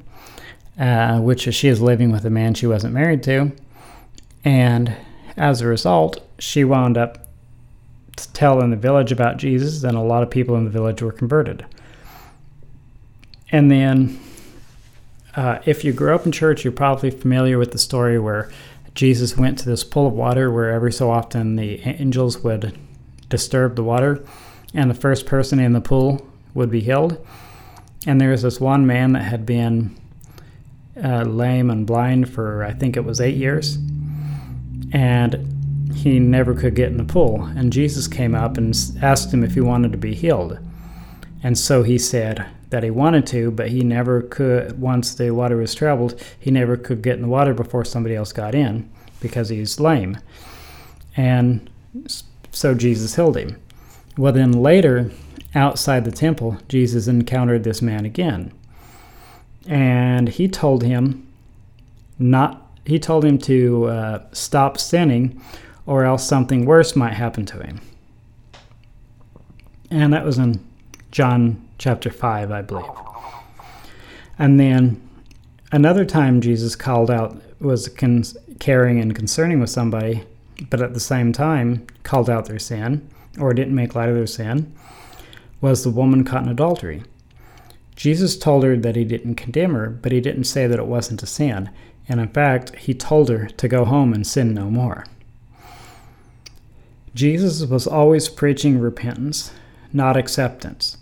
uh, 0.79 1.19
which 1.19 1.47
is 1.47 1.55
she 1.55 1.67
is 1.67 1.81
living 1.81 2.11
with 2.11 2.25
a 2.25 2.29
man 2.29 2.53
she 2.53 2.67
wasn't 2.67 2.93
married 2.93 3.23
to. 3.23 3.51
And 4.43 4.95
as 5.37 5.61
a 5.61 5.67
result, 5.67 6.19
she 6.39 6.63
wound 6.63 6.97
up 6.97 7.27
telling 8.15 8.69
the 8.69 8.77
village 8.77 9.11
about 9.11 9.37
Jesus, 9.37 9.83
and 9.83 9.97
a 9.97 10.01
lot 10.01 10.23
of 10.23 10.29
people 10.29 10.55
in 10.55 10.65
the 10.65 10.69
village 10.69 11.01
were 11.01 11.11
converted. 11.11 11.65
And 13.51 13.69
then, 13.69 14.19
uh, 15.35 15.59
if 15.65 15.83
you 15.83 15.93
grew 15.93 16.13
up 16.13 16.25
in 16.25 16.31
church, 16.31 16.63
you're 16.63 16.73
probably 16.73 17.11
familiar 17.11 17.57
with 17.57 17.71
the 17.71 17.77
story 17.77 18.19
where 18.19 18.51
Jesus 18.95 19.37
went 19.37 19.57
to 19.59 19.65
this 19.65 19.83
pool 19.83 20.07
of 20.07 20.13
water 20.13 20.51
where 20.51 20.71
every 20.71 20.91
so 20.91 21.09
often 21.09 21.55
the 21.55 21.79
angels 21.81 22.43
would 22.43 22.77
disturb 23.29 23.75
the 23.75 23.83
water, 23.83 24.23
and 24.73 24.89
the 24.89 24.95
first 24.95 25.25
person 25.25 25.59
in 25.59 25.73
the 25.73 25.81
pool 25.81 26.27
would 26.53 26.69
be 26.69 26.81
healed. 26.81 27.17
And 28.05 28.19
there 28.19 28.31
was 28.31 28.41
this 28.41 28.59
one 28.59 28.85
man 28.85 29.13
that 29.13 29.23
had 29.23 29.45
been 29.45 29.97
uh, 31.01 31.23
lame 31.23 31.69
and 31.69 31.87
blind 31.87 32.29
for, 32.29 32.63
I 32.63 32.73
think 32.73 32.97
it 32.97 33.05
was 33.05 33.21
eight 33.21 33.35
years. 33.35 33.77
And 34.91 35.93
he 35.95 36.19
never 36.19 36.53
could 36.53 36.75
get 36.75 36.89
in 36.89 36.97
the 36.97 37.03
pool. 37.03 37.43
And 37.43 37.71
Jesus 37.71 38.07
came 38.07 38.35
up 38.35 38.57
and 38.57 38.75
asked 39.01 39.33
him 39.33 39.43
if 39.43 39.53
he 39.53 39.61
wanted 39.61 39.91
to 39.93 39.97
be 39.97 40.13
healed. 40.13 40.59
And 41.41 41.57
so 41.57 41.83
he 41.83 41.97
said 41.97 42.45
that 42.69 42.83
he 42.83 42.89
wanted 42.89 43.27
to, 43.27 43.51
but 43.51 43.69
he 43.69 43.83
never 43.83 44.21
could, 44.21 44.79
once 44.79 45.13
the 45.13 45.31
water 45.31 45.57
was 45.57 45.75
traveled, 45.75 46.21
he 46.39 46.51
never 46.51 46.75
could 46.75 47.01
get 47.01 47.15
in 47.15 47.21
the 47.21 47.27
water 47.27 47.53
before 47.53 47.85
somebody 47.85 48.15
else 48.15 48.33
got 48.33 48.55
in 48.55 48.89
because 49.19 49.49
he's 49.49 49.79
lame. 49.79 50.17
And 51.15 51.69
so 52.51 52.73
Jesus 52.73 53.15
healed 53.15 53.37
him. 53.37 53.61
Well, 54.17 54.33
then 54.33 54.51
later, 54.51 55.11
outside 55.55 56.05
the 56.05 56.11
temple, 56.11 56.57
Jesus 56.67 57.07
encountered 57.07 57.63
this 57.63 57.81
man 57.81 58.05
again. 58.05 58.51
And 59.67 60.29
he 60.29 60.47
told 60.47 60.83
him 60.83 61.27
not 62.19 62.59
he 62.85 62.99
told 62.99 63.23
him 63.23 63.37
to 63.37 63.85
uh, 63.85 64.23
stop 64.33 64.77
sinning 64.77 65.41
or 65.85 66.03
else 66.03 66.27
something 66.27 66.65
worse 66.65 66.95
might 66.97 67.13
happen 67.13 67.45
to 67.45 67.59
him. 67.63 67.79
And 69.89 70.11
that 70.11 70.25
was 70.25 70.37
in 70.37 70.59
John 71.11 71.65
chapter 71.77 72.09
5, 72.09 72.51
I 72.51 72.61
believe. 72.61 72.89
And 74.37 74.59
then 74.59 75.01
another 75.71 76.03
time 76.03 76.41
Jesus 76.41 76.75
called 76.75 77.09
out 77.09 77.41
was 77.61 77.87
con- 77.87 78.25
caring 78.59 78.99
and 78.99 79.15
concerning 79.15 79.61
with 79.61 79.69
somebody, 79.69 80.23
but 80.69 80.81
at 80.81 80.93
the 80.93 80.99
same 80.99 81.31
time 81.31 81.87
called 82.03 82.29
out 82.29 82.45
their 82.45 82.59
sin 82.59 83.07
or 83.39 83.53
didn't 83.53 83.75
make 83.75 83.95
light 83.95 84.09
of 84.09 84.15
their 84.15 84.27
sin 84.27 84.73
was 85.63 85.83
the 85.83 85.89
woman 85.89 86.25
caught 86.25 86.43
in 86.43 86.49
adultery. 86.49 87.01
Jesus 87.95 88.37
told 88.37 88.65
her 88.65 88.75
that 88.75 88.97
he 88.97 89.05
didn't 89.05 89.35
condemn 89.35 89.73
her, 89.73 89.89
but 89.89 90.11
he 90.11 90.19
didn't 90.19 90.43
say 90.43 90.67
that 90.67 90.77
it 90.77 90.87
wasn't 90.87 91.23
a 91.23 91.25
sin. 91.25 91.69
And 92.09 92.19
in 92.19 92.27
fact, 92.27 92.75
he 92.75 92.93
told 92.93 93.29
her 93.29 93.47
to 93.47 93.67
go 93.69 93.85
home 93.85 94.13
and 94.13 94.27
sin 94.27 94.53
no 94.53 94.69
more. 94.69 95.05
Jesus 97.15 97.65
was 97.65 97.87
always 97.87 98.27
preaching 98.27 98.77
repentance, 98.77 99.53
not 99.93 100.17
acceptance. 100.17 100.97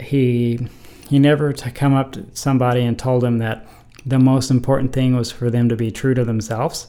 He 0.00 0.68
he 1.08 1.20
never 1.20 1.52
to 1.52 1.70
come 1.70 1.94
up 1.94 2.12
to 2.12 2.26
somebody 2.34 2.82
and 2.82 2.98
told 2.98 3.22
them 3.22 3.38
that 3.38 3.64
the 4.04 4.18
most 4.18 4.50
important 4.50 4.92
thing 4.92 5.14
was 5.14 5.30
for 5.30 5.50
them 5.50 5.68
to 5.68 5.76
be 5.76 5.92
true 5.92 6.14
to 6.14 6.24
themselves. 6.24 6.88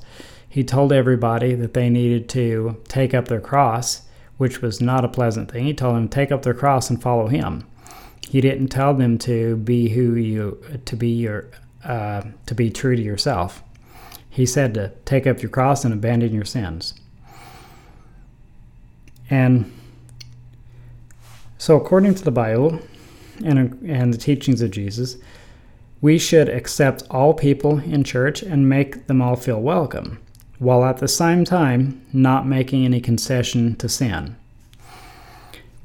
He 0.49 0.63
told 0.63 0.91
everybody 0.91 1.53
that 1.53 1.75
they 1.75 1.87
needed 1.87 2.27
to 2.29 2.81
take 2.87 3.13
up 3.13 3.27
their 3.27 3.41
cross, 3.41 4.06
which 4.37 4.61
was 4.61 4.79
not 4.81 5.03
a 5.03 5.09
pleasant 5.09 5.51
thing. 5.51 5.65
He 5.65 5.73
told 5.73 5.95
them 5.95 6.07
take 6.07 6.31
up 6.31 6.43
their 6.43 6.53
cross 6.53 6.89
and 6.89 7.01
follow 7.01 7.27
him. 7.27 7.65
He 8.29 8.41
didn't 8.41 8.67
tell 8.67 8.93
them 8.93 9.17
to 9.19 9.57
be 9.57 9.89
who 9.89 10.15
you 10.15 10.61
to 10.85 10.95
be 10.95 11.09
your 11.09 11.49
uh, 11.83 12.23
to 12.45 12.55
be 12.55 12.69
true 12.69 12.95
to 12.95 13.01
yourself. 13.01 13.63
He 14.29 14.45
said 14.45 14.73
to 14.75 14.91
take 15.05 15.25
up 15.25 15.41
your 15.41 15.49
cross 15.49 15.83
and 15.83 15.93
abandon 15.93 16.33
your 16.33 16.45
sins. 16.45 16.93
And 19.29 19.71
so, 21.57 21.75
according 21.75 22.15
to 22.15 22.23
the 22.23 22.31
Bible 22.31 22.79
and, 23.43 23.81
and 23.89 24.13
the 24.13 24.17
teachings 24.17 24.61
of 24.61 24.71
Jesus, 24.71 25.17
we 26.01 26.19
should 26.19 26.49
accept 26.49 27.03
all 27.09 27.33
people 27.33 27.79
in 27.79 28.03
church 28.03 28.43
and 28.43 28.69
make 28.69 29.07
them 29.07 29.21
all 29.21 29.35
feel 29.35 29.59
welcome, 29.59 30.19
while 30.59 30.83
at 30.83 30.97
the 30.97 31.07
same 31.07 31.45
time 31.45 32.01
not 32.11 32.47
making 32.47 32.85
any 32.85 32.99
concession 32.99 33.75
to 33.75 33.87
sin. 33.87 34.35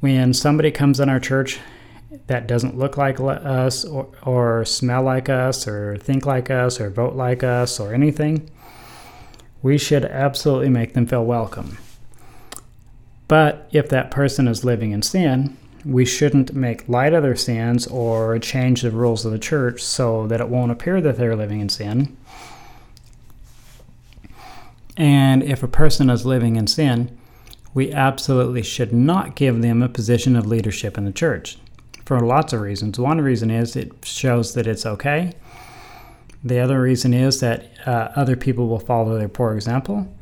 When 0.00 0.34
somebody 0.34 0.70
comes 0.70 0.98
in 0.98 1.08
our 1.08 1.20
church 1.20 1.60
that 2.26 2.46
doesn't 2.46 2.78
look 2.78 2.96
like 2.96 3.20
us 3.20 3.84
or, 3.84 4.08
or 4.22 4.64
smell 4.64 5.02
like 5.02 5.28
us 5.28 5.66
or 5.66 5.96
think 5.98 6.26
like 6.26 6.50
us 6.50 6.80
or 6.80 6.90
vote 6.90 7.14
like 7.14 7.42
us 7.42 7.78
or 7.78 7.94
anything, 7.94 8.50
we 9.62 9.78
should 9.78 10.04
absolutely 10.04 10.68
make 10.68 10.94
them 10.94 11.06
feel 11.06 11.24
welcome. 11.24 11.78
But 13.28 13.68
if 13.72 13.88
that 13.88 14.10
person 14.10 14.48
is 14.48 14.64
living 14.64 14.90
in 14.92 15.02
sin, 15.02 15.56
we 15.84 16.04
shouldn't 16.04 16.54
make 16.54 16.88
light 16.88 17.12
of 17.12 17.22
their 17.22 17.36
sins 17.36 17.86
or 17.86 18.38
change 18.38 18.82
the 18.82 18.90
rules 18.90 19.24
of 19.24 19.32
the 19.32 19.38
church 19.38 19.82
so 19.82 20.26
that 20.26 20.40
it 20.40 20.48
won't 20.48 20.72
appear 20.72 21.00
that 21.00 21.16
they're 21.16 21.36
living 21.36 21.60
in 21.60 21.68
sin. 21.68 22.16
And 24.96 25.42
if 25.42 25.62
a 25.62 25.68
person 25.68 26.10
is 26.10 26.26
living 26.26 26.56
in 26.56 26.66
sin, 26.66 27.16
we 27.74 27.92
absolutely 27.92 28.62
should 28.62 28.92
not 28.92 29.34
give 29.34 29.62
them 29.62 29.82
a 29.82 29.88
position 29.88 30.36
of 30.36 30.46
leadership 30.46 30.98
in 30.98 31.04
the 31.04 31.12
church 31.12 31.58
for 32.04 32.20
lots 32.20 32.52
of 32.52 32.60
reasons. 32.60 32.98
One 32.98 33.20
reason 33.20 33.50
is 33.50 33.76
it 33.76 33.92
shows 34.04 34.54
that 34.54 34.66
it's 34.66 34.84
okay. 34.84 35.32
The 36.44 36.58
other 36.58 36.80
reason 36.80 37.14
is 37.14 37.40
that 37.40 37.70
uh, 37.86 38.10
other 38.16 38.36
people 38.36 38.68
will 38.68 38.80
follow 38.80 39.16
their 39.18 39.28
poor 39.28 39.54
example. 39.54 40.12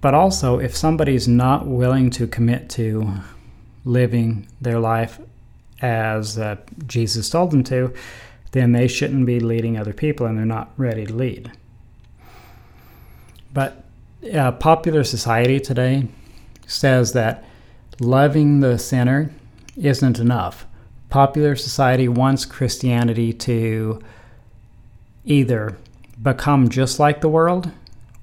But 0.00 0.14
also, 0.14 0.58
if 0.58 0.74
somebody's 0.74 1.28
not 1.28 1.66
willing 1.66 2.08
to 2.10 2.26
commit 2.26 2.70
to 2.70 3.12
living 3.84 4.46
their 4.60 4.78
life 4.78 5.20
as 5.82 6.38
uh, 6.38 6.56
Jesus 6.86 7.28
told 7.28 7.50
them 7.50 7.64
to, 7.64 7.92
then 8.52 8.72
they 8.72 8.88
shouldn't 8.88 9.26
be 9.26 9.40
leading 9.40 9.76
other 9.76 9.92
people 9.92 10.26
and 10.26 10.38
they're 10.38 10.46
not 10.46 10.72
ready 10.76 11.06
to 11.06 11.12
lead. 11.12 11.52
But 13.52 13.84
uh, 14.32 14.52
popular 14.52 15.04
society 15.04 15.60
today 15.60 16.08
says 16.66 17.12
that 17.12 17.44
loving 18.00 18.60
the 18.60 18.78
sinner 18.78 19.30
isn't 19.76 20.18
enough 20.18 20.66
popular 21.10 21.56
society 21.56 22.08
wants 22.08 22.44
Christianity 22.44 23.32
to 23.32 24.00
either 25.24 25.76
become 26.22 26.68
just 26.68 26.98
like 26.98 27.20
the 27.20 27.28
world 27.28 27.70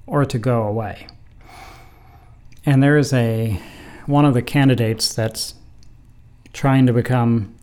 or 0.06 0.24
to 0.24 0.38
go 0.38 0.62
away. 0.62 1.06
And 2.66 2.82
there 2.82 2.96
is 2.96 3.12
a 3.12 3.60
one 4.06 4.24
of 4.24 4.34
the 4.34 4.42
candidates 4.42 5.12
that's 5.14 5.54
trying 6.54 6.86
to 6.86 6.92
become 6.92 7.54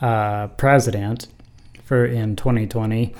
uh, 0.00 0.48
president 0.48 1.28
for 1.84 2.06
in 2.06 2.34
2020 2.34 3.14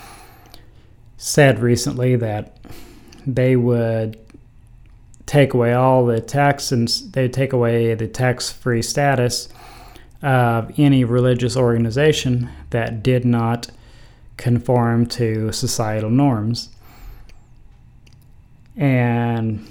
said 1.19 1.61
recently 1.61 2.17
that 2.17 2.57
they 3.27 3.57
would 3.57 4.19
take 5.27 5.55
away 5.55 5.73
all 5.73 6.05
the 6.05 6.21
tax 6.21 6.73
and 6.73 6.89
they'd 7.13 7.33
take 7.33 7.53
away 7.53 7.95
the 7.95 8.09
tax-free 8.09 8.83
status 8.83 9.49
of 10.23 10.71
any 10.79 11.05
religious 11.05 11.57
organization 11.57 12.49
that 12.71 13.03
did 13.03 13.25
not 13.25 13.71
conform 14.37 15.07
to 15.07 15.53
societal 15.53 16.11
norms. 16.11 16.69
And 18.77 19.67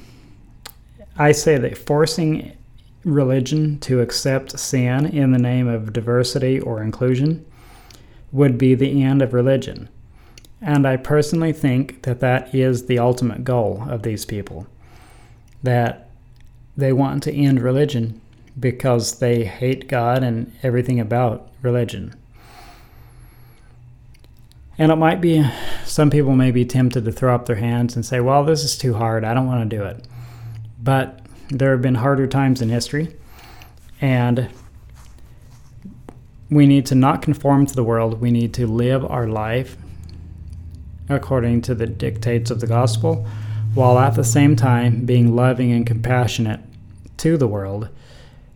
I 1.18 1.32
say 1.32 1.58
that 1.58 1.78
forcing 1.78 2.56
religion 3.04 3.80
to 3.80 4.00
accept 4.00 4.58
sin 4.60 5.06
in 5.06 5.32
the 5.32 5.40
name 5.40 5.68
of 5.68 5.94
diversity 5.94 6.60
or 6.60 6.82
inclusion 6.82 7.46
would 8.32 8.58
be 8.58 8.76
the 8.76 9.04
end 9.04 9.22
of 9.22 9.34
religion. 9.34 9.90
And 10.62 10.88
I 10.88 10.98
personally 10.98 11.54
think 11.54 12.04
that 12.04 12.20
that 12.20 12.54
is 12.54 12.86
the 12.86 13.00
ultimate 13.00 13.44
goal 13.44 13.84
of 13.90 14.04
these 14.04 14.26
people. 14.26 14.68
That 15.64 16.10
they 16.78 16.94
want 16.94 17.24
to 17.24 17.34
end 17.34 17.62
religion 17.62 18.22
because 18.60 19.20
they 19.20 19.44
hate 19.44 19.88
God 19.88 20.24
and 20.24 20.54
everything 20.62 21.00
about 21.00 21.50
religion. 21.62 22.14
And 24.78 24.92
it 24.92 24.96
might 24.96 25.22
be, 25.22 25.46
some 25.86 26.10
people 26.10 26.36
may 26.36 26.52
be 26.52 26.66
tempted 26.66 27.06
to 27.06 27.12
throw 27.12 27.36
up 27.36 27.46
their 27.46 27.58
hands 27.58 27.96
and 27.96 28.06
say, 28.06 28.20
well, 28.20 28.44
this 28.44 28.64
is 28.64 28.78
too 28.78 28.94
hard. 28.94 29.24
I 29.24 29.34
don't 29.34 29.48
want 29.48 29.70
to 29.70 29.78
do 29.78 29.84
it. 29.84 30.06
But 30.82 31.22
there 31.50 31.72
have 31.72 31.82
been 31.82 31.96
harder 31.96 32.28
times 32.28 32.62
in 32.62 32.70
history. 32.70 33.16
And 34.00 34.50
we 36.50 36.66
need 36.66 36.86
to 36.88 36.96
not 36.96 37.22
conform 37.22 37.66
to 37.66 37.76
the 37.76 37.84
world. 37.84 38.22
We 38.22 38.32
need 38.32 38.54
to 38.56 38.68
live 38.68 39.06
our 39.06 39.28
life 39.28 39.78
according 41.12 41.62
to 41.64 41.76
the 41.76 41.88
dictates 41.88 42.52
of 42.52 42.60
the 42.60 42.68
gospel, 42.68 43.26
while 43.74 44.00
at 44.00 44.16
the 44.16 44.24
same 44.24 44.56
time 44.56 45.06
being 45.06 45.36
loving 45.36 45.72
and 45.72 45.86
compassionate 45.86 46.60
to 47.18 47.38
the 47.38 47.48
world 47.48 47.90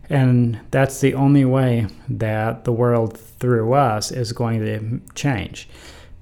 and 0.08 0.60
that's 0.70 1.00
the 1.00 1.14
only 1.14 1.44
way 1.44 1.86
that 2.08 2.64
the 2.64 2.72
world 2.72 3.18
through 3.18 3.72
us 3.72 4.10
is 4.12 4.32
going 4.32 4.60
to 4.60 5.00
change. 5.14 5.68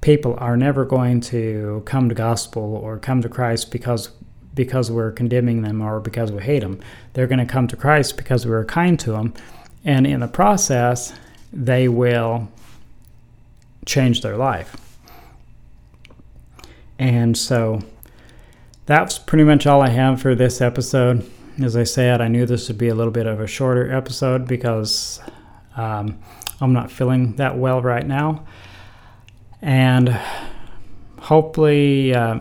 People 0.01 0.35
are 0.39 0.57
never 0.57 0.85
going 0.85 1.21
to 1.21 1.83
come 1.85 2.09
to 2.09 2.15
gospel 2.15 2.75
or 2.75 2.97
come 2.97 3.21
to 3.21 3.29
Christ 3.29 3.71
because 3.71 4.11
because 4.53 4.89
we're 4.89 5.11
condemning 5.11 5.63
them 5.63 5.81
or 5.81 5.99
because 5.99 6.31
we 6.31 6.41
hate 6.41 6.61
them. 6.61 6.79
They're 7.11 7.27
going 7.27 7.45
to 7.45 7.45
come 7.45 7.67
to 7.67 7.75
Christ 7.75 8.15
because 8.15 8.47
we're 8.47 8.63
kind 8.63 8.97
to 9.01 9.11
them, 9.11 9.33
and 9.83 10.07
in 10.07 10.21
the 10.21 10.29
process, 10.29 11.13
they 11.51 11.89
will 11.89 12.47
change 13.85 14.21
their 14.21 14.37
life. 14.37 14.77
And 16.97 17.37
so 17.37 17.81
that's 18.85 19.17
pretty 19.17 19.43
much 19.43 19.67
all 19.67 19.81
I 19.81 19.89
have 19.89 20.21
for 20.21 20.35
this 20.35 20.61
episode 20.61 21.29
as 21.63 21.77
I 21.77 21.83
said, 21.83 22.21
I 22.21 22.27
knew 22.27 22.45
this 22.45 22.67
would 22.67 22.77
be 22.77 22.89
a 22.89 22.95
little 22.95 23.11
bit 23.13 23.27
of 23.27 23.39
a 23.39 23.47
shorter 23.47 23.91
episode 23.91 24.47
because 24.47 25.21
um, 25.77 26.19
I'm 26.59 26.73
not 26.73 26.91
feeling 26.91 27.35
that 27.37 27.57
well 27.57 27.81
right 27.81 28.05
now. 28.05 28.45
And 29.61 30.09
hopefully, 31.19 32.13
uh, 32.13 32.39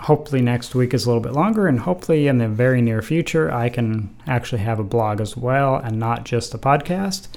hopefully 0.00 0.42
next 0.42 0.74
week 0.74 0.94
is 0.94 1.04
a 1.04 1.08
little 1.08 1.22
bit 1.22 1.32
longer, 1.32 1.66
and 1.66 1.80
hopefully 1.80 2.28
in 2.28 2.38
the 2.38 2.48
very 2.48 2.80
near 2.80 3.02
future, 3.02 3.52
I 3.52 3.68
can 3.68 4.14
actually 4.26 4.62
have 4.62 4.78
a 4.78 4.84
blog 4.84 5.20
as 5.20 5.36
well 5.36 5.76
and 5.76 5.98
not 5.98 6.24
just 6.24 6.54
a 6.54 6.58
podcast. 6.58 7.28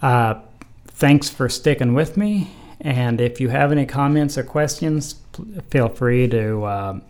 Uh, 0.00 0.34
thanks 0.86 1.28
for 1.28 1.48
sticking 1.48 1.94
with 1.94 2.16
me. 2.16 2.50
And 2.84 3.18
if 3.18 3.40
you 3.40 3.48
have 3.48 3.72
any 3.72 3.86
comments 3.86 4.36
or 4.36 4.44
questions, 4.44 5.16
feel 5.70 5.88
free 5.88 6.28
to 6.28 6.64
uh, 6.64 7.00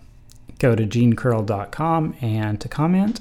go 0.61 0.77
to 0.77 0.87
genecurl.com 0.87 2.15
and 2.21 2.61
to 2.61 2.69
comment, 2.69 3.21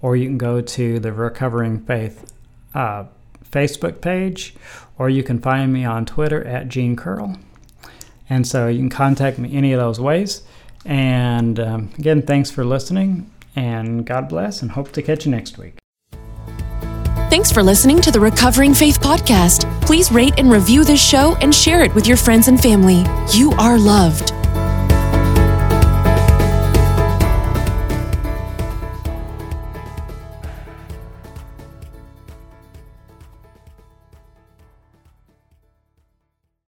or 0.00 0.16
you 0.16 0.26
can 0.26 0.38
go 0.38 0.60
to 0.60 1.00
the 1.00 1.12
Recovering 1.12 1.80
Faith 1.80 2.32
uh, 2.72 3.04
Facebook 3.44 4.00
page, 4.00 4.54
or 4.96 5.10
you 5.10 5.24
can 5.24 5.40
find 5.40 5.72
me 5.72 5.84
on 5.84 6.06
Twitter 6.06 6.44
at 6.46 6.68
Gene 6.68 6.94
Curl. 6.94 7.36
And 8.30 8.46
so 8.46 8.68
you 8.68 8.78
can 8.78 8.90
contact 8.90 9.38
me 9.38 9.52
any 9.52 9.72
of 9.72 9.80
those 9.80 9.98
ways. 9.98 10.42
And 10.84 11.58
um, 11.58 11.90
again, 11.98 12.22
thanks 12.22 12.50
for 12.50 12.64
listening, 12.64 13.30
and 13.56 14.06
God 14.06 14.28
bless, 14.28 14.62
and 14.62 14.70
hope 14.70 14.92
to 14.92 15.02
catch 15.02 15.26
you 15.26 15.32
next 15.32 15.58
week. 15.58 15.74
Thanks 17.28 17.50
for 17.50 17.62
listening 17.62 18.00
to 18.02 18.12
the 18.12 18.20
Recovering 18.20 18.72
Faith 18.72 19.00
Podcast. 19.00 19.77
Please 19.88 20.12
rate 20.12 20.34
and 20.36 20.52
review 20.52 20.84
this 20.84 21.02
show 21.02 21.34
and 21.36 21.54
share 21.54 21.82
it 21.82 21.94
with 21.94 22.06
your 22.06 22.18
friends 22.18 22.46
and 22.48 22.60
family. 22.60 23.06
You 23.32 23.52
are 23.52 23.78
loved. 23.78 24.37